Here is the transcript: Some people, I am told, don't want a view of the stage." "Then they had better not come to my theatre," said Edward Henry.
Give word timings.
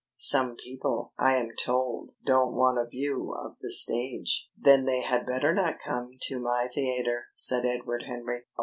Some 0.15 0.55
people, 0.55 1.13
I 1.19 1.35
am 1.35 1.49
told, 1.63 2.13
don't 2.25 2.55
want 2.55 2.79
a 2.79 2.89
view 2.89 3.35
of 3.39 3.59
the 3.61 3.69
stage." 3.71 4.49
"Then 4.57 4.85
they 4.85 5.01
had 5.01 5.27
better 5.27 5.53
not 5.53 5.77
come 5.77 6.17
to 6.23 6.39
my 6.39 6.67
theatre," 6.73 7.25
said 7.35 7.65
Edward 7.65 8.05
Henry. 8.07 8.45